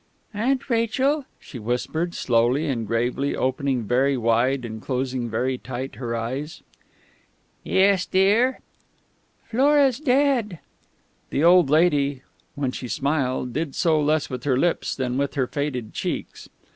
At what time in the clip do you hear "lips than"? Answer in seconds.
14.57-15.19